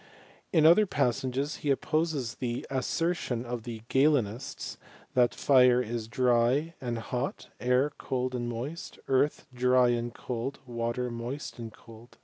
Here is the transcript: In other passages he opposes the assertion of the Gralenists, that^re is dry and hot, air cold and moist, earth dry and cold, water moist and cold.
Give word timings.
In 0.51 0.65
other 0.65 0.87
passages 0.87 1.57
he 1.57 1.69
opposes 1.69 2.33
the 2.33 2.65
assertion 2.71 3.45
of 3.45 3.65
the 3.65 3.83
Gralenists, 3.87 4.77
that^re 5.15 5.85
is 5.87 6.07
dry 6.07 6.73
and 6.81 6.97
hot, 6.97 7.49
air 7.59 7.91
cold 7.99 8.33
and 8.33 8.49
moist, 8.49 8.97
earth 9.07 9.45
dry 9.53 9.89
and 9.89 10.11
cold, 10.11 10.57
water 10.65 11.11
moist 11.11 11.59
and 11.59 11.71
cold. 11.71 12.17